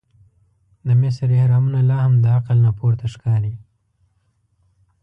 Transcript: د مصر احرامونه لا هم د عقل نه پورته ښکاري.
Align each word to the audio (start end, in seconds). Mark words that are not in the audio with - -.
د 0.87 0.89
مصر 1.01 1.27
احرامونه 1.39 1.79
لا 1.89 1.97
هم 2.05 2.13
د 2.23 2.25
عقل 2.37 2.57
نه 2.65 2.71
پورته 2.79 3.05
ښکاري. 3.13 3.53